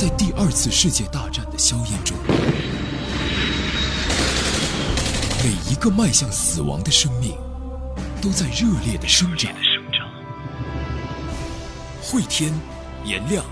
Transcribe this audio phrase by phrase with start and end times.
[0.00, 2.16] 在第二次世界大战的硝烟中，
[5.44, 7.36] 每一个迈向死亡的生命
[8.22, 9.52] 都在热烈的生长。
[12.00, 12.50] 汇天、
[13.04, 13.44] 颜亮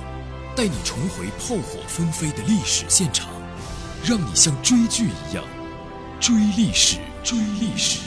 [0.56, 3.28] 带你重回炮火纷飞的历史现场，
[4.02, 5.44] 让你像追剧一样
[6.18, 7.98] 追历史、追历史。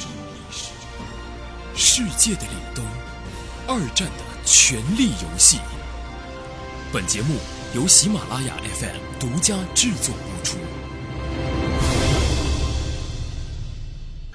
[1.76, 2.84] 世界的凛冬，
[3.68, 5.60] 二战的权力游戏。
[6.92, 7.36] 本节目
[7.74, 10.58] 由喜马拉雅 FM 独家制作播出。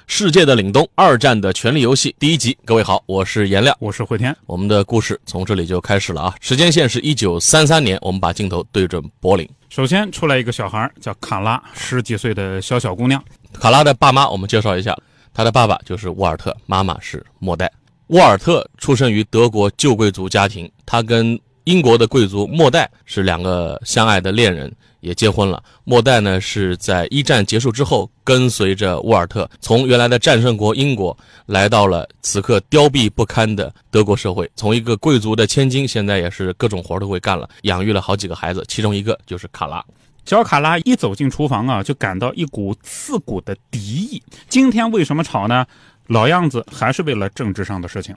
[0.07, 6.35] 世界的凛冬，二战的权力游戏第一集，各位好，我是颜亮，我是慧天，我们的故事从这里就开始了啊！
[6.41, 9.47] 时间线是一九三三年，我们把镜头对准柏林。
[9.69, 13.23] 首先出来一个小孩，叫卡拉，十几岁的小小姑娘。
[13.53, 14.97] 卡拉的爸妈，我们介绍一下，
[15.31, 17.71] 他的爸爸就是沃尔特，妈妈是莫代。
[18.07, 25.61] 沃尔特出生于德国旧贵族家庭，他跟英国的贵族莫代是两个相爱的恋人，也结婚了。
[25.83, 34.49] 莫代呢是在一战结束之后，跟随着沃尔特从原来的战胜国英国来到了此刻凋敝不堪的德国社会。
[34.55, 39.83] 从一个贵族的千金，现在也是各种活都会干了，养育了好几个孩子，其中一个就是卡拉。
[40.23, 44.23] 小卡拉一走进厨房啊，就感到一股刺骨的敌意。
[44.47, 45.65] 今天为什么吵呢？
[46.07, 48.15] 老样子，还是为了政治上的事情。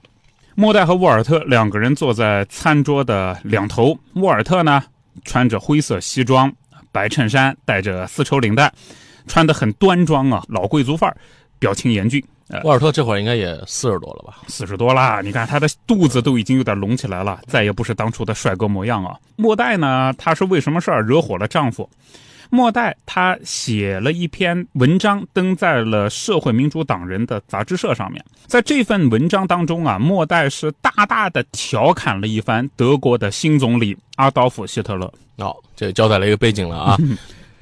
[0.60, 3.98] 莫代和沃尔特两个人坐在餐桌的两头。
[4.16, 4.82] 沃尔特呢，
[5.24, 6.52] 穿着灰色西装、
[6.92, 8.70] 白衬衫，带着丝绸领带，
[9.26, 11.16] 穿得很端庄啊，老贵族范儿，
[11.58, 12.22] 表情严峻。
[12.64, 14.36] 沃尔特这会儿应该也四十多了吧？
[14.48, 19.16] 四十多啦，你看他的肚子都已经有点隆起来了，再也不是当初的帅哥模样啊。
[19.36, 21.88] 莫代呢，他是为什么事儿惹火了丈夫？
[22.50, 28.22] 莫代他写了一篇文章，登在了社会民主党人的杂志社上面。
[28.46, 35.10] 在这份文章当中啊，莫代是大大的调侃了一番德国的新总理阿道夫·希特勒。
[35.38, 36.98] 好，这交代了一个背景了啊。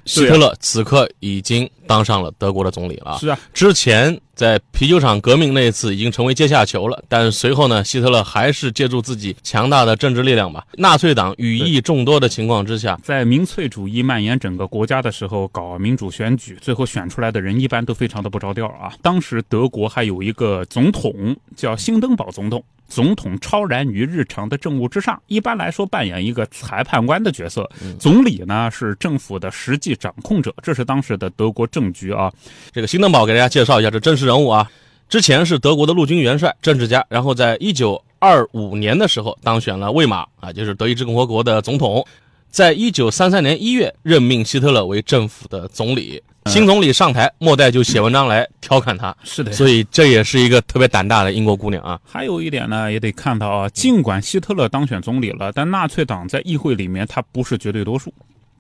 [0.07, 3.19] 希特勒此刻已经当上了德国的总理了。
[3.19, 18.93] 是啊，之前在啤酒厂革命那次已经成为阶下囚了，但随后呢，希特勒还是借助自己强大的政治力量吧，纳粹党羽翼众多的情况之下，在民粹主义蔓延整个国家的时候搞民主选举，最后选出来的人一般都非常的不着调啊。
[19.03, 22.63] 当时德国还有一个总统叫兴登堡总统。
[22.91, 27.69] 总统超然于日常的政务之上，一般来说扮演一个裁判官的角色。
[28.01, 32.33] 总理呢是政府的实际掌控者，这是当时的德国政局啊。
[32.73, 34.71] 这个新登堡给大家介绍一下这真实人物啊，
[35.09, 42.05] 之前是德国的陆军元帅、政治家，然后在一九二五年的时候当选了魏玛啊，就是德意志共和国的总统，
[42.51, 46.23] 在一九三三年一月任命希特勒为政府的总理。
[46.47, 52.01] 新总理上台，莫代就写文章来调侃他，是的，所以这也是一个特别胆大的英国姑娘啊。
[52.11, 58.11] 还有一点呢，也得看到啊，尽管希特勒当选总理了，但纳粹党在议会里面他不是绝对多数，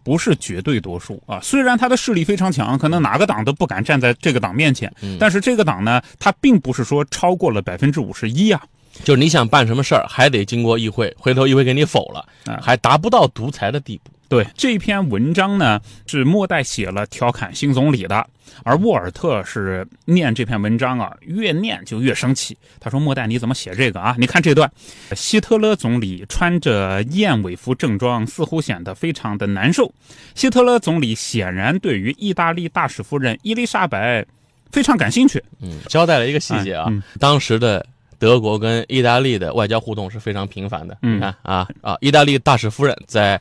[0.09, 1.39] 不是绝对多数啊。
[1.43, 8.63] 虽然他的势力非常强，可能哪个党都不敢站在这个党面前，但是这个党呢，他并不是说超过了百分之五十一啊。
[9.05, 12.25] 就是你想办什么事儿，还得经过议会，回头议会给你否了，
[12.59, 14.11] 还达不到独裁的地步。
[14.29, 18.27] 对这篇文章呢，是莫代写了调侃新总理的，
[18.63, 22.57] 而沃尔特是念这篇文章啊，越念就越生气。
[22.79, 24.15] 他说：“莫代你怎么写这个啊？
[24.19, 24.71] 你看这段，
[25.17, 29.91] 希特勒总理穿着燕尾服正装，似乎显得非常的难受。
[30.35, 34.25] 希特勒总理显然对于意大利大使夫人伊丽莎白
[34.71, 35.43] 非常感兴趣。
[35.61, 37.85] 嗯，交代了一个细节啊，当时的。”
[38.21, 40.99] 德国跟意大利的外交互动是非常频繁的。
[41.03, 43.41] 你看啊啊，意大利大使夫人在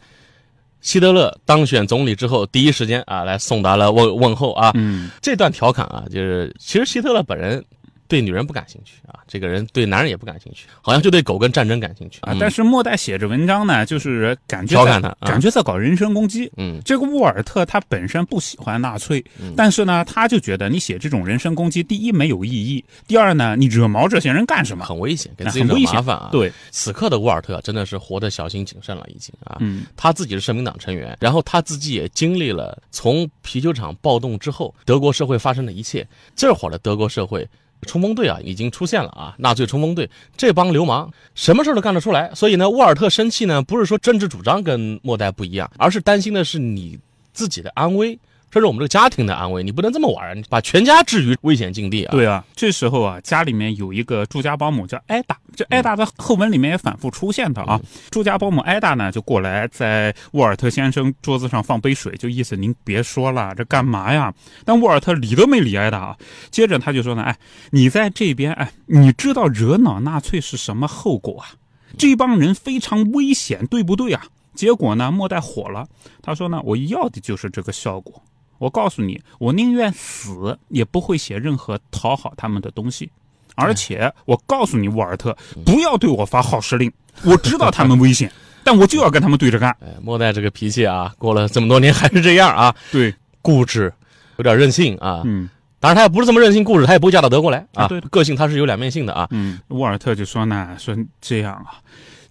[0.87, 4.71] 希特勒当选总理之后，第一时间啊来送达了问问候啊。
[4.75, 7.61] 嗯，这段调侃啊，就是其实希特勒本人。
[8.07, 12.35] 对女人不感兴趣啊，这个人对男人也不感兴趣，好像就对狗跟战争感兴趣啊。
[12.39, 16.51] 但是莫代写着文章呢，就是感觉调侃他，感觉在搞人身攻击。
[16.57, 19.23] 嗯，这个沃尔特他本身不喜欢纳粹，
[19.55, 24.85] 但是呢，他就觉得你写这种人身攻击，第一没有意义，第二呢，你惹毛这些人干什么？
[24.85, 26.29] 很危险，给自己惹麻烦啊。
[26.31, 29.57] 对，此刻的沃尔特真的是活得小心谨慎了，已经啊。
[29.59, 37.47] 嗯，他自己是社民党成员，然后他自己也经历了从啤酒厂暴动之后德国社会发生的一切，这会儿的德国社会。
[37.83, 39.35] 冲锋队啊，已经出现了啊！
[39.37, 42.33] 纳粹冲锋队这帮流氓，什么事都干得出来。
[42.33, 46.97] 所以呢，沃尔特生气呢，不是说政治主张跟莫代不一样，而是担心的是你
[47.33, 48.17] 自己的安危。
[48.49, 52.11] 这是我们这个家庭的安危，你不能这么玩，把全家置于危险境地啊！
[52.11, 57.79] 对啊，这时候啊，家里面有一个住家保姆叫艾达，这艾达在后文里面也反复出现的啊。
[58.09, 64.33] 住家保姆艾达呢，就过来在沃尔特先生桌子上放杯水，就意思您别说了，这干嘛呀？
[64.63, 66.17] 但沃尔特理都没理艾达啊。
[66.49, 67.37] 接着他就说呢，哎，
[67.71, 71.51] 你在这边，哎，你知道惹恼纳粹是什么后果啊？
[71.97, 74.25] 这帮人非常危险，对不对啊？
[74.55, 75.85] 结果呢，莫代火了，
[76.23, 78.23] 他说呢，我要的就是这个效果。
[78.57, 83.09] 我告诉你，我宁愿死也不会写任何讨好他们的东西。
[83.55, 86.91] 而且我告诉你，沃尔特，不要对我发号施令。
[87.23, 88.31] 我知道他们危险，
[88.63, 89.75] 但我就要跟他们对着干。
[89.81, 93.91] 哎，莫代这个脾气啊，过了这么多年还是这样啊，对，固执，
[94.37, 95.23] 有点任性啊。
[95.25, 95.49] 嗯
[95.79, 97.85] 当然，他也不是这么任性固执，他也不会嫁到德国来啊。
[97.85, 99.27] 啊对个性他是有两面性的啊。
[99.31, 101.81] 嗯，沃尔特就说呢，说这样啊。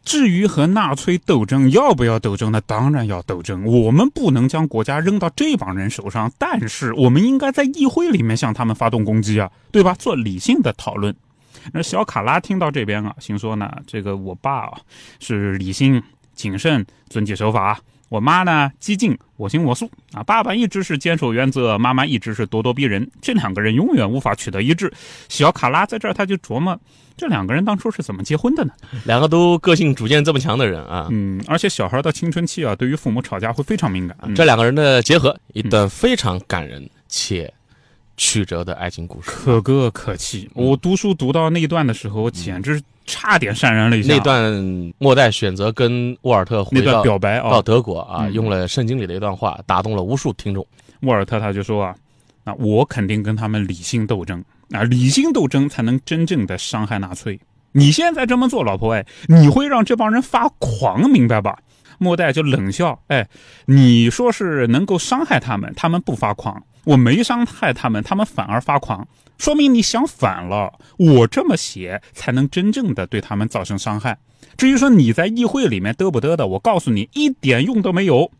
[0.07, 2.61] 至于和纳粹斗争要不要斗争那？
[2.61, 3.65] 当然要斗争。
[3.65, 9.95] 我们不能将国家扔到这帮人手上，但是我们应该在议会里面向他们发动攻击啊，对吧？
[9.99, 11.15] 做理性的讨论。
[11.73, 14.79] 那小卡拉听到这边啊，心说呢，这个我爸啊
[15.19, 16.01] 是理性、
[16.35, 20.23] 谨慎、遵纪守法，我妈呢激进、我行我素啊。
[20.23, 24.93] 爸爸一直是坚守原则，妈妈一直是咄咄逼人，这两个人永远无法取得一致。
[25.29, 26.79] 小卡拉在这儿他就琢磨，
[27.17, 28.73] 这两个人当初是怎么结婚的呢？
[29.05, 34.17] 两个都个性主见这么强的人啊，嗯，而且小孩的青春期啊，对于父母吵架会非常敏感。
[34.23, 37.53] 嗯这两个人的结合，一段非常感人且
[38.17, 39.31] 曲折的爱情故事。
[39.31, 40.49] 可歌可泣。
[40.55, 44.13] 嗯我读书读到那一段的时候，我简直差点潸然泪下。
[44.15, 50.67] 那段莫代选择跟沃尔特回那段到表白啊到，德国啊，嗯用了圣经里的一段话，打动了无数听众。
[51.03, 51.95] 沃尔特他就说啊，
[52.45, 57.39] 那，我肯定跟他们理性斗争啊，理性斗争才能真正的伤害纳粹。
[57.73, 61.59] 你现在这么做，老婆哎，你会让这帮人发狂，明白吧？
[61.99, 63.27] 莫代就冷笑，哎，
[63.67, 69.07] 你说是能够伤害他们，他们不发狂，我没伤害他们，他们反而发狂，
[69.39, 70.73] 说明你想反了。
[70.97, 74.19] 我这么写才能真正的对他们造成伤害。
[74.57, 78.31] 至于说你在议会里面嘚不嘚的，我告诉你一点用都没有。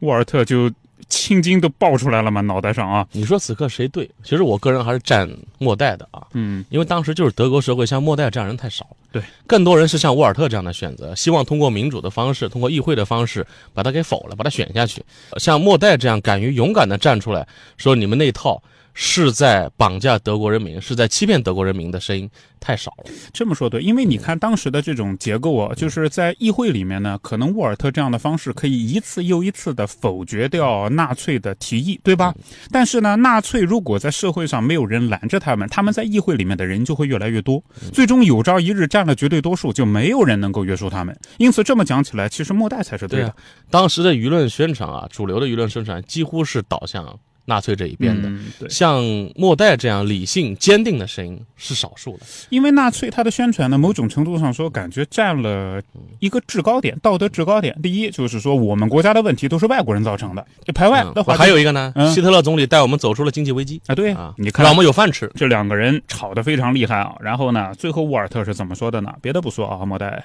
[0.00, 0.70] 沃尔特就
[1.08, 4.08] 青筋都爆出来了嘛，脑袋上啊，你说此刻谁对？
[4.22, 5.28] 其实我个人还是站
[5.58, 15.02] 莫代的啊，嗯，因为当时就是德国社会像莫代这样人太少了，对，更多人是像沃尔特这样的选择，希望通过民主的方式，通过议会的方式把他给否了，把他选下去。
[15.38, 17.46] 像莫代这样敢于勇敢的站出来
[17.78, 18.62] 说你们那套
[19.00, 22.28] 是在绑架德国人民，是在欺骗德国人民的声音
[22.58, 23.04] 太少了。
[23.32, 32.34] 这么说对，因为你看当时的这种结构啊，就是在议会里面呢，可能沃尔特这样的方式可以一次又一次的否决掉纳粹的提议，对吧？
[32.72, 37.62] 但是呢，纳粹如果在社会上没有人拦着他们，他们在议会里面的人就会越来越多，
[37.92, 41.16] 最终有朝一日占了绝对多数，就没有人能够约束他们。
[41.36, 43.36] 因此这么讲起来，其实莫代才是对的对啊。，
[43.70, 47.16] 当时的舆论宣传啊，主流的舆论宣传几乎是导向
[47.48, 48.28] 纳粹这一边的。
[48.28, 49.02] 嗯，对，像
[49.34, 52.26] 莫代这样理性坚定的声音是少数的。
[52.50, 55.80] 因为纳粹它的宣传呢，某种程度上说，感觉占了
[56.18, 57.74] 一个制高点，道德制高点。
[57.82, 65.30] 第一就是说，我们国家的问题都是外国人造成的，就排外嗯的话，还有一个呢，嗯希特勒总理带我们走出了经济危机啊，对啊，你看让我们有饭吃。
[65.34, 67.14] 这两个人吵得非常厉害啊。
[67.20, 69.10] 然后呢，最后沃尔特是怎么说的呢？
[69.22, 70.22] 别的不说啊，莫代，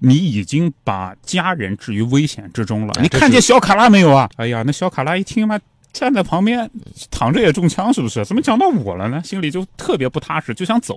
[0.00, 2.92] 你已经把家人置于危险之中了。
[3.00, 4.28] 你看见小卡拉没有啊？
[4.36, 5.60] 哎呀，那小卡拉一听嘛。
[5.98, 6.70] 站在旁边，
[7.10, 8.22] 躺着也中枪，是不是？
[8.22, 9.22] 怎么讲到我了呢？
[9.24, 10.94] 心里就特别不踏实，就想走。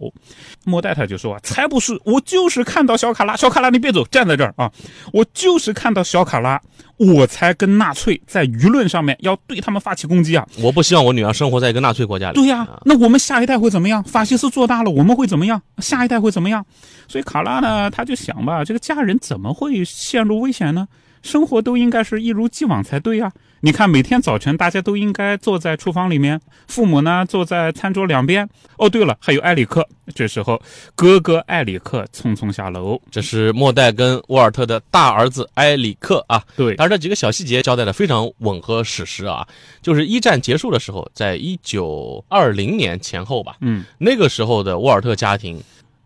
[0.66, 4.70] 莫代他就说啊，才不是，我就是看到小卡拉，小卡拉你别走，站在这儿啊！
[5.14, 6.62] 我就是看到小卡拉，
[6.98, 10.46] 我才跟纳粹在舆论上面要对他们发起攻击啊！
[10.62, 12.36] 我不希望我女儿生活在一个纳粹国家里。
[12.36, 14.04] 对呀、啊那我们下一代会怎么样？
[14.04, 15.62] 法西斯做大了，我们会怎么样？
[15.78, 16.66] 下一代会怎么样？
[17.08, 20.86] 所以卡拉呢，他就想吧，这个家人怎么会陷入危险呢？
[21.22, 23.30] 生活都应该是一如既往才对呀、
[23.62, 28.48] 你看，每天早晨大家都应该坐在厨房里面，父母呢坐在餐桌两边。
[28.78, 29.86] 哦，对了，还有埃里克。
[30.16, 30.62] 这时候，
[30.96, 33.00] 哥哥埃里克匆匆下楼。
[33.12, 36.42] 这是莫代跟沃尔特的大儿子埃里克啊。
[36.56, 39.46] 对，当然，这几个小细节交代的非常吻合史实啊。
[39.82, 45.62] 就是一战结束的时候，在一九二零年前后吧，嗯，那个时候的沃尔特家庭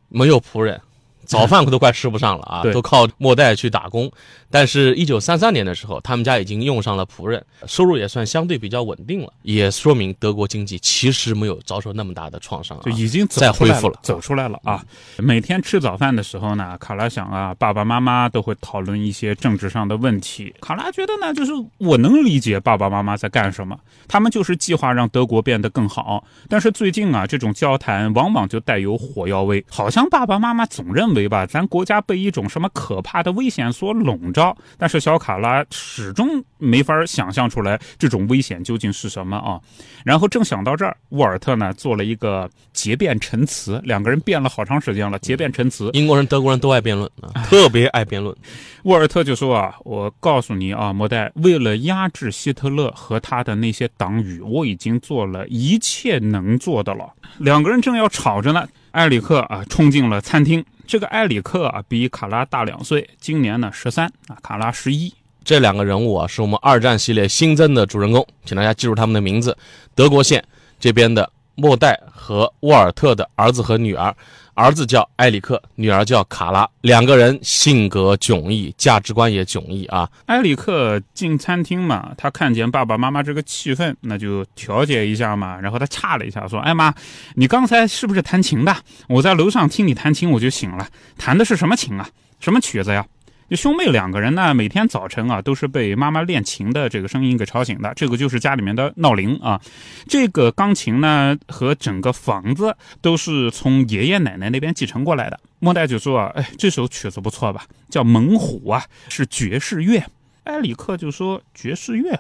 [0.10, 0.82] 没有仆人，
[1.26, 4.12] 早饭都快吃不上了啊， 都靠莫代去打工。
[4.50, 12.92] 但是，一九三三年的时候，他们家已经用上了仆人，收入也算相对比较稳定了，也说明德国经济其实没有遭受那么大的创伤啊就。
[12.92, 14.82] 已经走再恢复了走出来了啊！
[15.18, 20.54] 每天吃早饭的时候呢，卡拉想啊，爸爸妈妈都会讨论一些政治上的问题。
[20.62, 23.78] 卡拉觉得呢，就是我能理解爸爸妈妈在干什么，
[24.08, 26.24] 他们就是计划让德国变得更好。
[26.48, 34.56] 但是最近啊，这种交谈往往就带有火药味，好像爸爸妈妈总认为吧，咱国家被一种什么可怕的危险所笼罩。
[34.78, 39.60] 但是小卡拉始终没法想象出来这种危险究竟是什么啊。
[40.04, 45.90] 然后正想到这儿，沃尔特呢做了一个结辩陈词，两个人辩了好长时间了，结辩陈词。
[45.94, 48.36] 英国人、德国人都爱辩论啊， 特别爱辩论。
[48.84, 57.14] 沃尔特就说啊，我告诉你啊，莫代，为了压制希特勒和他的那些党羽，我已经做了一切能做的了。
[57.38, 60.64] 两个人正要吵着呢，埃里克啊冲进了餐厅。
[60.86, 65.14] 这个埃里克啊比卡拉大两岁，今年呢十三啊，卡拉十一。
[65.44, 69.58] 这两个人物啊，是我们二战系列新增的主人公，请大家记住他们的名字：
[69.94, 70.44] 德国线
[70.80, 74.16] 这边的莫代和沃尔特的儿子和女儿。
[74.56, 80.08] 儿子叫埃里克，女儿叫卡拉，两个人性格迥异，价值观也迥异啊。
[80.28, 85.60] 埃里克进餐厅嘛，他看见爸爸妈妈这个气氛，那就调节一下嘛。
[85.60, 86.94] 然后他岔了一下，说：“哎妈，
[87.34, 88.76] 你刚才是不是弹琴的？
[89.08, 90.88] 我在楼上听你弹琴，我就醒了。
[91.18, 92.08] 弹的是什么琴啊？
[92.40, 93.04] 什么曲子呀？”
[93.52, 97.94] 兄妹两个人呢，每天早晨啊，都是被妈妈练琴的这个声音给吵醒的。
[97.96, 99.62] 这个就是家里面的闹铃啊。
[100.08, 105.40] 这个钢琴呢，和整个房子都是从爷爷奶奶那边继承过来的。
[105.60, 107.66] 莫代就说啊，哎，这首曲子不错吧？
[107.90, 110.04] 叫《猛虎》啊，是爵士乐。
[110.46, 112.20] 埃里克就说爵士乐，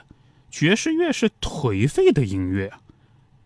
[0.51, 2.71] 爵士乐是颓废的音乐。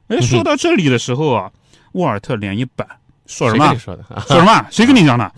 [0.07, 1.51] 哎，说到这里的时候啊，
[1.93, 2.87] 沃尔特脸一板，
[3.25, 3.75] 说什么？
[3.77, 4.03] 说的？
[4.27, 4.67] 说什么？
[4.69, 5.31] 谁跟你讲的？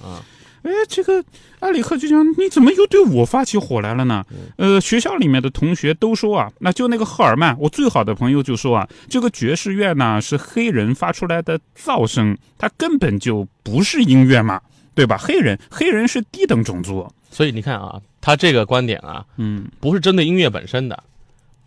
[0.63, 1.23] 哎，这个
[1.61, 4.25] 埃里克就讲，你怎么又对我发起火来了呢？
[4.57, 14.61] 呃，学校里面的同学都说啊，那就那个赫尔曼，我最好的朋友就说啊，这个爵士乐呢是黑人发出来的噪声，它根本就不是音乐嘛，
[14.93, 15.17] 对吧？
[15.17, 21.03] 黑人，黑人是低等种族，所以你看啊，他这个观点啊，嗯，不是针对音乐本身的，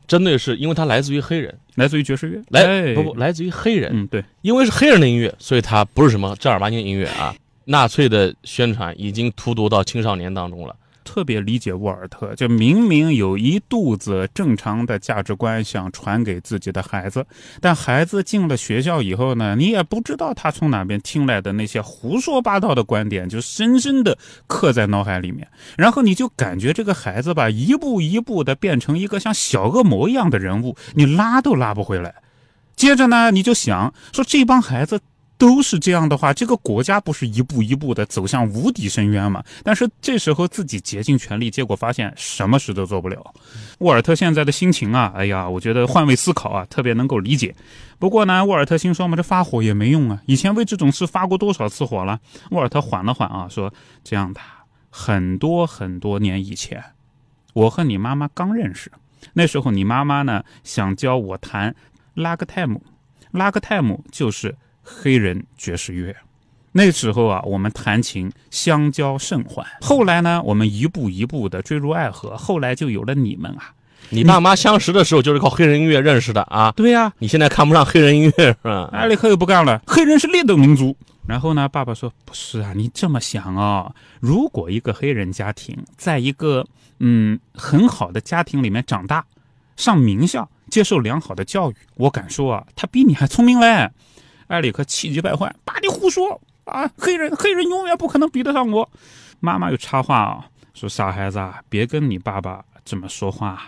[0.06, 7.34] 针对是因为它来自于黑人，来自于爵士乐，来不不来自于黑人，嗯，对，因为是黑人的音乐，所以它不是什么正儿八经的音乐啊。
[7.64, 10.76] 纳粹的宣传已经荼毒到青少年当中了。
[11.04, 17.26] 特别理解沃尔特，就明明有一肚子正常的价值观想传给自己的孩子，
[17.60, 24.16] 但孩子进了学校以后呢，你也不知道他从哪边听来的那些胡说八道的观点，就深深的
[24.46, 25.46] 刻在脑海里面。
[25.76, 32.14] 然后你就感觉这个孩子吧，一步一步的变成一个像小恶魔一样的人物，你拉都拉不回来。
[32.76, 35.00] 接着呢，你就想说这帮孩子。
[35.42, 39.42] 都是这样的话，这个国家不是一步一步的走向无底深渊吗？
[39.64, 43.34] 但是这时候自己竭尽全力，结果发现什么事都做不了。
[43.78, 47.52] 沃尔特现在的心情啊，哎呀，我觉得换位思考啊，特别能够理解。
[47.98, 52.20] 不过呢，沃尔特心说嘛，这发火也没用啊，以前为这种事发过多少次火了？
[52.52, 54.40] 沃尔特缓了缓啊，说这样的，
[54.90, 56.80] 很多很多年以前，
[57.52, 58.92] 我和你妈妈刚认识，
[59.32, 61.74] 那时候你妈妈呢想教我弹
[62.14, 62.80] 拉格泰姆，
[63.32, 64.56] 拉格泰姆就是。
[64.82, 66.14] 黑人爵士乐，
[66.72, 69.66] 那时候啊，我们弹琴相交甚欢。
[69.80, 72.36] 后来呢，我们一步一步的坠入爱河。
[72.36, 73.72] 后来就有了你们啊。
[74.08, 76.72] 你爸妈相识的时候就是靠黑人音乐认识的啊。
[76.72, 78.88] 对呀，你现在看不上黑人音乐是吧？
[78.92, 80.96] 埃里克又不干了，黑人是劣等民族。
[81.26, 86.66] 然后呢，爸爸说不是啊，你这么想啊，如果一个黑人家庭在一个
[86.98, 89.24] 嗯很好的家庭里面长大，
[89.76, 93.88] 上名校，接受良好的教育，我敢说啊，他比你还聪明嘞。
[94.52, 96.86] 埃里克气急败坏：“爸，你胡说啊！
[96.98, 98.88] 黑人，黑人永远不可能比得上我。”
[99.40, 100.44] 妈妈又插话啊，
[100.74, 103.62] 说：“傻孩子，啊别跟你爸爸这么说话。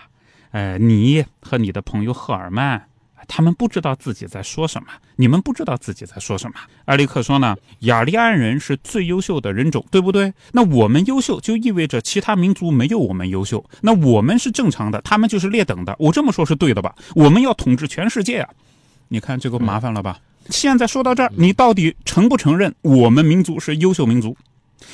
[0.50, 2.86] 哎，你和你的朋友赫尔曼，
[3.26, 10.34] 他们不知道自己在说什么，你们不知道自己在说什么。”埃里克说：“呢，雅利安人是最优秀的人种，对不对？
[10.52, 13.64] 那我们优秀，就意味着其他民族没有我们优秀。
[13.80, 15.96] 那我们是正常的，他们就是劣等的。
[15.98, 16.94] 我这么说是对的吧？
[17.14, 18.50] 我们要统治全世界啊！
[19.08, 20.18] 你看这个麻烦了吧？”
[20.50, 24.36] 现在说到这儿，你到底承不承认我们民族是优秀民族？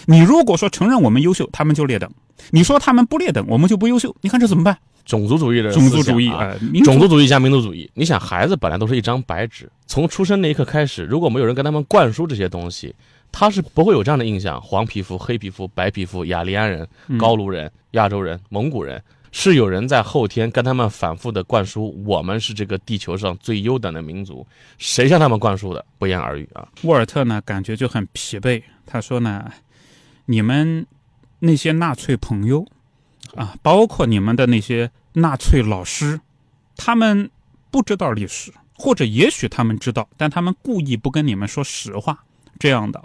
[0.07, 2.09] 你如果说承认我们优秀，他们就劣等；
[2.51, 4.15] 你说他们不劣等，我们就不优秀。
[4.21, 4.79] 你看这怎么办？
[5.05, 6.55] 种族主义的种族主义啊，
[6.85, 7.91] 种族主义加民族主义。
[7.95, 12.95] 你想，孩子本来都是一张白纸，从出生那一刻开始，如果没有人跟他们灌输这些东西，
[13.33, 16.87] 他是不会有这样的印象：黄皮肤、黑皮肤、白皮肤、雅利安人、
[17.19, 19.03] 高卢人、亚洲人、蒙古人。
[19.33, 24.47] 是有人在后天跟他们反复的灌输，我们是这个地球上最优等的民族，
[24.79, 26.67] 谁向他们灌输的，不言而喻啊。
[26.83, 28.63] 沃尔特呢，感觉就很疲惫。
[28.85, 29.51] 他说呢，
[30.27, 30.85] 你们
[31.39, 32.67] 那些纳粹朋友
[33.37, 36.21] 啊，包括你们的那些纳粹老师，
[36.77, 37.31] 他们
[37.71, 42.25] 不知道历史，或者也许他们知道，但他们故意不跟你们说实话。
[42.59, 43.01] 这样的，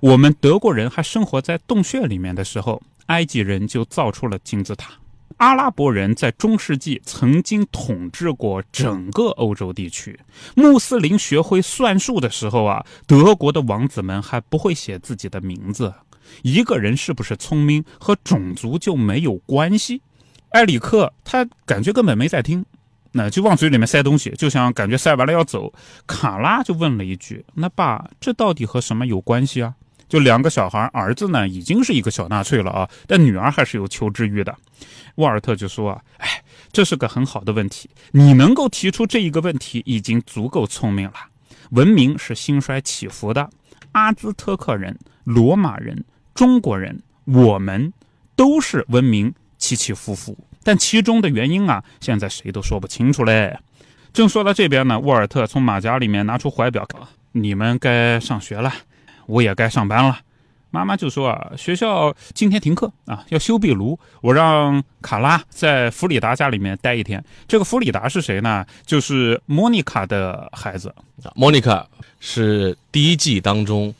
[0.00, 4.92] 我们德国人还生活在洞穴里面的时候，埃及人就造出了金字塔。
[5.38, 10.18] 阿拉伯人在中世纪曾经统治过整个欧洲地区。
[10.54, 15.92] 穆斯林学会算术的时候啊，德国的王子们还不会写自己的名字。
[16.42, 20.00] 一个人是不是聪明和种族就没有关系？
[20.50, 22.64] 埃里克他感觉根本没在听，
[23.12, 25.72] 那就往嘴里面塞东西，就像感觉塞完了要走。
[26.06, 29.74] 卡拉就问了一句：“那爸，这到底和什么有关系啊？”
[30.08, 34.54] 就两个小孩，儿子呢已经是一个小纳粹了啊，但女儿还是有求知欲的。
[35.16, 36.42] 沃尔特就说啊，哎，
[36.72, 41.14] 这是个很好的问题，你能够提出这一个问题已经足够聪明了。
[41.70, 43.48] 文明是兴衰起伏的，
[43.92, 46.04] 阿兹特克人、罗马人、
[46.34, 47.92] 中国人，我们
[48.36, 53.58] 都是文明起起伏伏，但其中的原因啊，现在谁都说不清楚嘞。
[54.12, 56.86] 正说到这边呢，沃尔特从马甲里面拿出怀表，
[57.32, 58.72] 你们该上学了，
[59.26, 60.18] 我也该上班了。
[60.74, 63.96] 妈妈就说啊，学校今天停课啊，要修壁炉。
[64.20, 67.24] 我让卡拉在弗里达家里面待一天。
[67.46, 68.66] 这个弗里达是谁呢？
[68.84, 70.92] 就是莫妮卡的孩子。
[71.36, 71.86] 莫妮卡
[72.18, 73.94] 是第一季当中，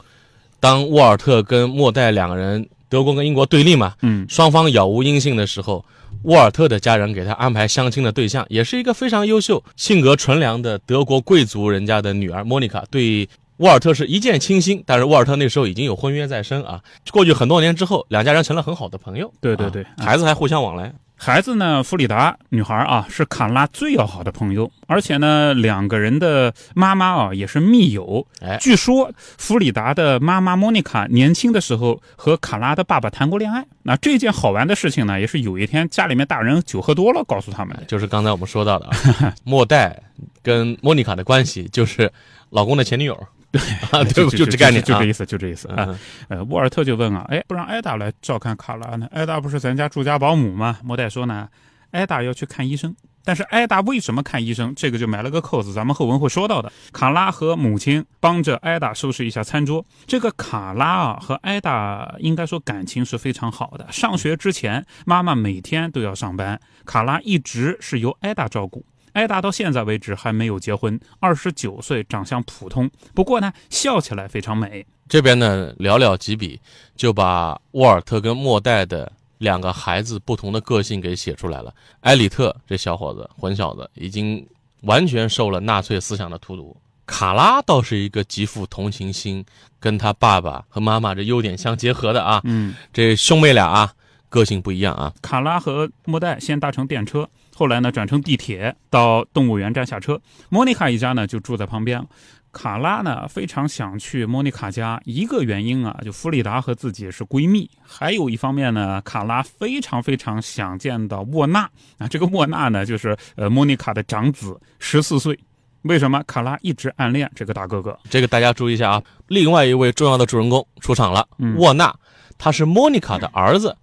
[0.59, 5.85] 当沃尔特跟莫代两个人，德国跟英国对立嘛，嗯，双方杳无音信的时候，
[6.25, 12.85] 沃尔特的家人给他安排相亲的对象，也是一个非常优秀、性格纯良的德国贵族人家的女儿莫妮卡。
[12.90, 13.28] 对。
[13.58, 16.80] 沃尔特是一见倾心，但是沃尔特那时候已经有婚约在身啊。
[17.12, 19.32] 过去很多年之后，两家人成了很好的朋友。
[19.40, 20.92] 对对对，啊孩子还互相往来。
[21.16, 28.26] 孩子呢，弗里达女孩啊，是卡拉最要好的朋友，而且呢，两个人的妈妈啊也是密友。
[28.40, 33.64] 哎，据说弗里达的妈妈莫妮卡年轻的时候和卡拉的爸爸谈过恋爱。
[33.84, 37.84] 那这件好玩的事情呢，也是有一天家里面大人酒喝多了告诉他们的。
[37.84, 40.02] 就是刚才我们说到的啊， 莫代
[40.42, 42.12] 跟莫妮卡的关系就是
[42.50, 43.16] 老公的前女友。
[43.54, 45.87] 对啊， 对，就这概念，就这意思，就这意思啊。
[45.88, 49.06] 嗯呃，沃尔特就问啊，哎，不让艾达来照看卡拉呢？
[49.12, 50.78] 艾达不是咱家住家保姆吗？
[50.82, 51.49] 莫代说呢，
[51.92, 52.94] 艾达要去看医生。
[53.26, 54.75] 但是艾达为什么看医生？
[54.75, 56.70] 这个就埋了个扣子，咱们后文会说到的。
[56.92, 59.87] 卡拉和母亲帮着艾达收拾一下餐桌。
[60.06, 63.87] 这个卡拉啊和艾达应该说感情是非常好的。
[63.90, 68.84] 上学之前，妈妈每天都要上班，卡拉一直是由艾达照顾。
[69.14, 74.85] 艾达到现在为止还没有结婚，二十九岁，长相普通，不过呢，笑起来非常美。
[75.09, 76.61] 这边呢寥寥几笔
[76.97, 81.73] 就把沃尔特跟莫代的两个孩子不同的个性给写出来了。
[82.00, 84.44] 埃里特这小伙子，混小子，已经
[84.80, 86.76] 完全受了纳粹思想的荼毒。
[87.06, 89.44] 卡拉倒是一个极富同情心，
[89.78, 92.40] 跟他爸爸和妈妈这优点相结合的啊。
[92.44, 93.92] 嗯，这兄妹俩啊，
[94.28, 95.12] 个性不一样啊。
[95.23, 100.20] 卡拉和莫代先搭乘电车，后来呢转乘地铁到动物园站下车。
[100.49, 102.04] 莫妮卡一家呢就住在旁边。
[102.52, 112.06] 卡拉呢非常想去莫妮卡家，一个原因啊，就弗里达和自己是闺蜜；还有一方面呢，卡拉非常非常想见到沃纳啊。
[112.06, 115.36] 这个沃纳呢，就是呃莫妮卡的长子，十四岁。
[115.82, 117.99] 为什么卡拉一直暗恋这个大哥哥？
[118.08, 119.02] 这个大家注意一下啊。
[119.26, 121.93] 另外一位重要的主人公出场了，嗯沃纳，
[122.38, 123.76] 他是莫妮卡的儿子，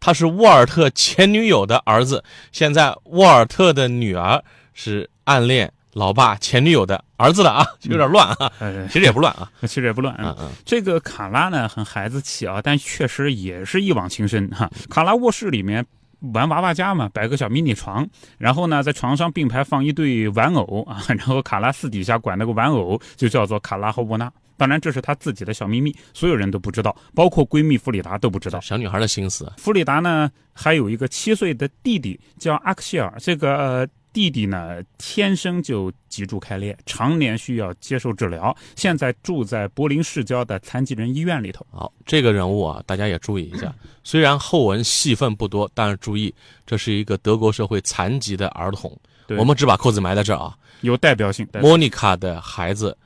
[0.00, 2.22] 他是沃尔特前女友的儿子。
[2.52, 4.42] 现在沃尔特的女儿
[4.74, 8.52] 是暗恋老爸前女友的儿子了啊，有点乱啊。
[8.60, 9.50] 呃，其实也不乱啊。
[9.62, 10.14] 其实也不乱。
[10.18, 14.70] 嗯嗯，这个卡拉呢，很孩子气啊，但确实也是一往情深哈。
[14.88, 15.84] 卡拉卧室里面
[16.32, 18.06] 玩娃娃家嘛，摆个小迷你床，
[18.38, 24.30] 然后呢，在床上并排放一对玩偶啊，然后卡拉私底下管那个玩偶就叫做卡拉和沃纳。
[24.58, 28.60] 当然，这是她自己的小秘密，所有人都不知道，包括闺蜜弗里达都不知道。
[28.60, 29.50] 小女孩的心思。
[29.56, 33.14] 弗里达呢，还有一个七岁的弟弟叫阿克谢尔。
[33.18, 41.64] 这个、呃弟弟呢，天生就脊柱开裂，常年需要接受治疗，现在住在柏林市郊的残疾人医院里头。
[41.70, 43.72] 好，这个人物啊，大家也注意一下。
[44.02, 46.34] 虽然后文戏份不多，但是注意，
[46.66, 48.90] 这是一个德国社会残疾的儿童。
[49.36, 50.56] 我们只把扣子埋在这儿啊。
[50.80, 51.46] 有代表性。
[51.60, 52.96] 莫妮卡的孩子，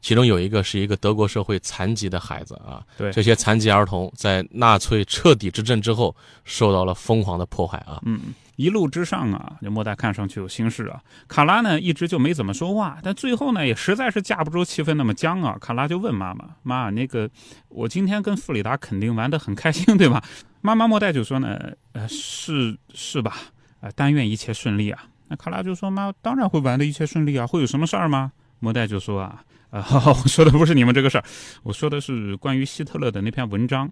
[0.00, 2.82] 其中有一个是一个德国社会残疾的孩子啊。
[2.96, 8.00] 对这些残疾儿童在纳粹彻底执政之后，受到了疯狂的迫害啊。
[8.04, 8.20] 嗯，
[8.56, 11.00] 一路之上啊，这莫代看上去有心事啊。
[11.28, 15.56] 卡拉呢，一直就没怎么说话，但最后呢，也实在是架不住气氛那么僵啊。
[15.60, 17.28] 卡拉就问妈妈：“妈，那个
[17.68, 20.22] 我今天跟弗里达肯定玩得很开心，对吧？”
[20.62, 21.58] 妈妈莫代就说呢
[21.92, 23.36] ：“呃，是是吧？
[23.80, 29.44] 呃，但愿一切顺利啊。”那卡拉就说：“妈，当然会玩的一切顺利啊，会有什么事儿吗？”莫代就说啊。
[29.70, 31.24] 啊、我说的不是你们这个事儿，
[31.62, 33.88] 我说的是关于希特勒的那篇文章。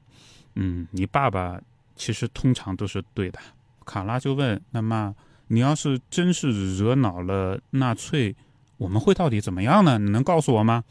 [0.57, 1.57] 嗯，你爸爸
[1.95, 3.39] 其实通常都是对的。
[3.85, 5.15] 卡拉就问：“那么
[5.47, 8.35] 你要是真是惹恼了纳粹，
[8.77, 10.01] 我们会到底怎么样呢？
[10.01, 10.83] 你能告诉我吗？”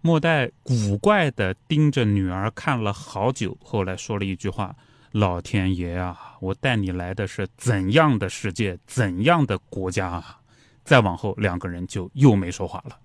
[0.00, 4.74] 莫代古怪地盯着女儿看了好久，后来说了一句话
[5.12, 10.38] ：“老天爷啊，我带你来的是怎样的世界，怎样的国家啊！”
[10.82, 12.96] 再往后，两个人就又没说话了。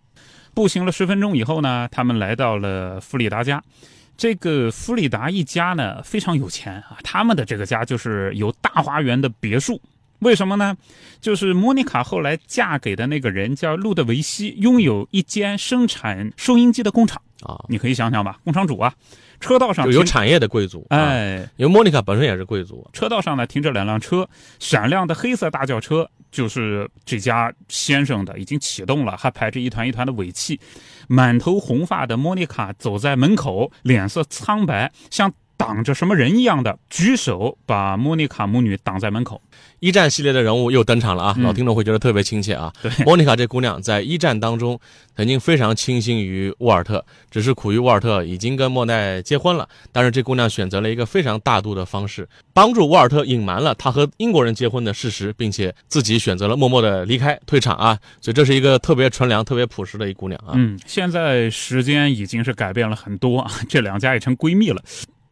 [0.56, 3.62] 步行了十分钟以后呢，他们来到了弗里达家。
[4.18, 9.80] 这个弗里达一家呢非常有钱啊，他们的这个家就是有大花园的别墅。
[10.20, 10.76] 为什么呢？
[11.20, 17.22] 就是莫妮卡后来嫁给的那个人叫路德维希，拥有一间生产收音机的工厂。
[17.42, 18.94] 啊，你可以想想吧，工厂主啊，
[19.40, 20.86] 车道上有产业的贵族。
[20.90, 22.88] 啊，哎，因为莫妮卡本身也是贵族。
[22.94, 24.28] 车道上呢停着两辆车，
[24.60, 30.60] 闪亮的黑色大轿车就是这家先生的，已经启动了，还排着一团一团的尾气。
[31.08, 39.42] 满头红发的莫妮卡走在门口，脸色苍白，像挡着什么人一样的举手，把莫妮卡母女挡在门口。
[39.80, 41.36] 一战系列的人物又登场了啊！
[41.38, 42.74] 嗯老听众会觉得特别亲切啊。
[42.82, 44.80] 对莫妮卡这姑娘在一战当中
[45.16, 49.68] 曾经非常倾心于沃尔特，只是苦于沃尔特已经跟莫奈结婚了。
[49.92, 57.98] 但是这姑娘选择了一个非常大度的方式，帮助沃尔特隐瞒了她和英国人结婚的事实，并且自己选择了默默的离开退场啊。
[58.22, 60.54] 所以这是一个特别纯良、特别朴实的一姑娘啊。
[60.56, 64.82] 嗯，现在时间已经是改变了很多啊，这两家也成闺蜜了。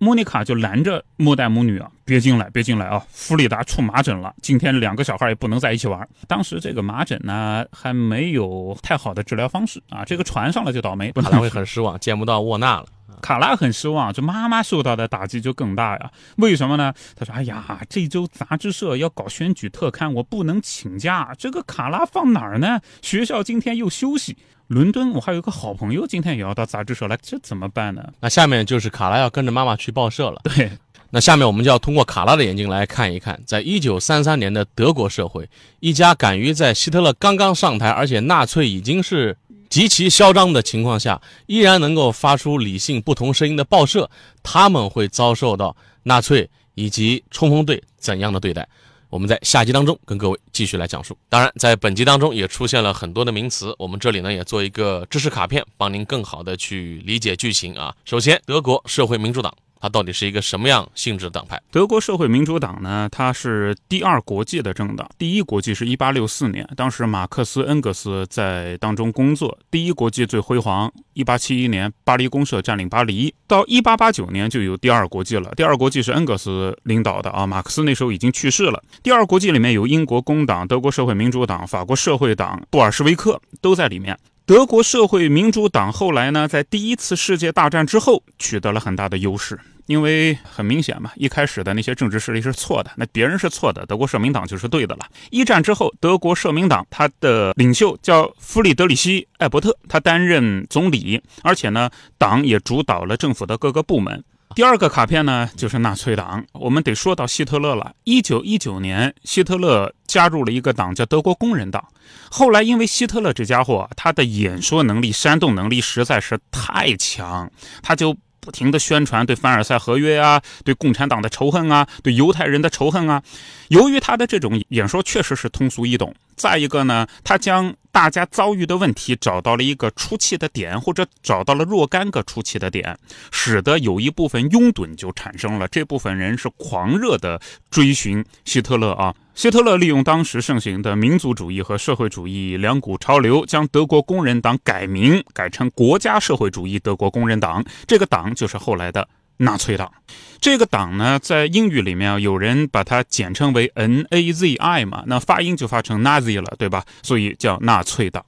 [0.03, 3.01] 莫妮卡就拦着莫代母女啊，别进来，别进来啊！
[3.09, 6.05] 弗里达出麻疹了，今天两个小孩也不能在一起玩。
[6.27, 11.09] 当时这个麻疹呢，还没有太好的治疗方式啊，这个传上了就倒霉。
[11.23, 12.85] 卡拉会很失望，见不到沃纳了。
[13.21, 16.11] 卡拉很失望，这妈妈受到的打击就更大呀。
[16.35, 16.93] 为什么呢？
[17.15, 21.33] 她说：“哎呀，这周杂志社要搞选举特刊，我不能请假。
[21.37, 22.81] 这个卡拉放哪儿呢？
[23.01, 24.35] 学校今天又休息。
[24.67, 28.13] 伦敦，我还有一个好朋友今天也要到杂志社来，这怎么办呢？
[28.21, 30.41] 那下面就是卡拉要跟着妈妈去报社了。
[30.43, 30.71] 对，
[31.11, 35.47] 那下面我们就要通过卡拉的眼睛来看一看，在一九三三年的德国社会，
[35.79, 39.37] 一家敢于在希特勒刚刚上台，而且纳粹已经是
[39.69, 44.09] 极其嚣张的情况下，依然能够发出理性不同声音的报社，
[44.41, 48.67] 他们会遭受到纳粹以及冲锋队怎样的对待？
[49.13, 51.15] 我们在下集当中跟各位继续来讲述。
[51.29, 57.95] 当然，在本集当中也出现了很多的名词，我们这里呢也做一个知识卡片，帮您更好的去理解剧情啊。
[58.05, 59.55] 首先，德国社会民主党。
[59.83, 61.61] 它到底是一个什么样性质的党派？
[61.69, 63.09] 德国社会民主党呢？
[63.11, 69.59] 它是第二国际的政党，第一国际是一八六四年，当时马克思、恩格斯在当中工作。
[69.69, 75.51] 第一国际最辉煌，一八七一年巴黎公社占领巴黎，到一八八九年就有第二国际了。
[75.57, 78.81] 第二国际是恩格斯领导的啊，马克思那时候已经去世了。
[79.03, 84.17] 第二国际里面有英国工党、德国社会民主党、法国社会党、布尔什维克都在里面。
[84.45, 89.59] 德国社会民主党后来呢，在第一次世界大战之后取得了很大的优势。
[89.85, 95.05] 因为很明显嘛，一开始的那些政治势力是错的，那别人是错的，德国社民党就是对的了。
[95.29, 104.23] 一战之后，德国社民党它的领袖叫弗里德里希·艾伯特，他担任总理，而且呢，党也主导了政府的各个部门。
[104.55, 106.45] 第二个卡片呢，就是纳粹党。
[106.53, 107.93] 我们得说到希特勒了。
[108.05, 111.83] 一九一九年，希特勒加入了一个党叫德国工人党。
[112.29, 118.15] 后来因为希特勒这家伙，他的演说能力、煽动能力实在是太强，他就。
[118.43, 123.23] 不停地宣传对凡尔赛合约啊，对共产党的仇恨啊，对犹太人的仇恨啊。
[123.69, 132.97] 由于他的这种演说确实是通俗易懂，再一个呢，他将大家遭遇的问题找到了一个出气的点，或者找到了若干个出气的点，
[133.31, 135.67] 使得有一部分拥趸就产生了。
[135.69, 137.39] 这部分人是狂热的
[137.71, 139.15] 追寻希特勒啊。
[139.35, 147.63] 希特勒利用当时盛行的民族主义和社会主义两股潮流，将德国工人党改名，改成国家社会主义德国工人党。
[147.87, 149.91] 这个党就是后来的纳粹党。
[150.39, 156.85] 这个党呢，在英语里面有人把它简称为 Nazi 嘛，那发音就发成 Nazi 了，对吧？
[157.01, 158.23] 所以叫纳粹党。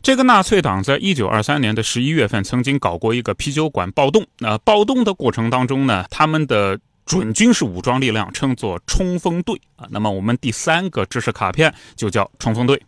[0.00, 4.24] 这个纳粹党在一九二三年的十一月份曾经搞过一个啤酒馆暴动。
[4.38, 9.88] 那暴动的过程当中呢，他们的准军事武装力量称作冲锋队啊。
[9.90, 12.80] 那么我们第三个知识卡片就叫冲锋队。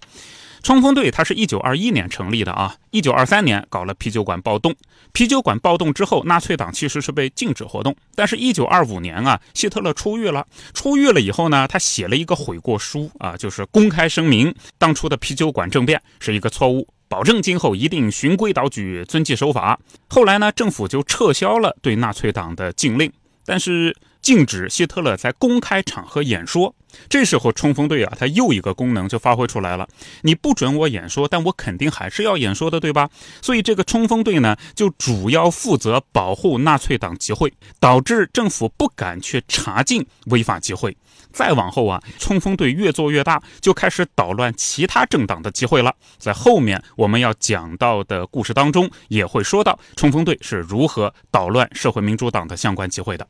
[0.62, 4.76] 冲锋队它是一九二一年成立的啊，一九二三年搞了啤酒馆暴动。
[5.12, 7.96] 啤酒馆暴动之后，纳粹党其实是被禁止活动。
[8.14, 10.46] 但是，一九二五年啊，希特勒出狱了。
[10.74, 19.80] 出狱了以后呢，他写了一个悔过书啊，就是公开声明当初的啤酒馆政变是一个错误，保证今后一定循规蹈矩、遵纪守法。
[20.11, 23.11] 后来呢，政府就撤销了对纳粹党的禁令，
[23.46, 26.74] 但是禁止希特勒在公开场合演说。
[27.09, 29.88] 这时候，冲锋队啊，它又一个功能就发挥出来了。
[30.22, 33.09] 你不准我演说，但我肯定还是要演说的，对吧？
[33.40, 40.96] 所以这个冲锋队呢，就主要负责保护纳粹党集会，导致政府不敢去查禁违法集会。
[41.33, 45.94] 再往后啊，冲锋队越做越大，就开始捣乱其他政党的集会了。
[46.18, 53.24] 在后面我们要讲到的故事当中，也会说到冲锋队是如何捣乱社会民主党的相关集会的。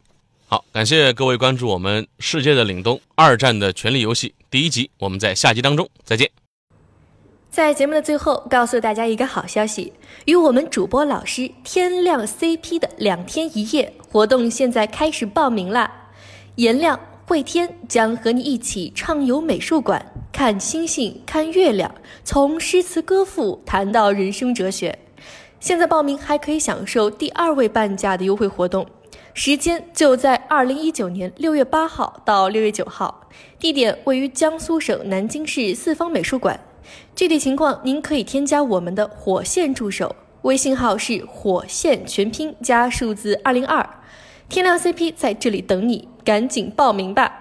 [0.53, 6.29] 好，感谢各位关注我们《世界的凛冬：二战的权力游戏》第一集，我们在下集当中再见。
[7.53, 9.93] 在节目的最后，告诉大家一个好消息：
[10.25, 16.09] 与我们主播老师天亮 CP 的两天一夜活动现在开始报名啦！
[16.57, 24.99] 颜亮、慧天将和你一起畅游美术馆，看星星，看月亮，从诗词歌赋谈到人生哲学。
[25.61, 28.85] 现在报名还可以享受第二位半价的优惠活动。
[29.33, 36.59] 时间就在二零一九年六月八号到六月九号，地点位于江苏省南京市四方美术馆。
[37.15, 43.89] 具体情况您可以添加我们的火线助手，微信号是火线全拼加数字二零二。
[44.49, 47.40] 天亮 CP 在这里等你，赶紧报名吧。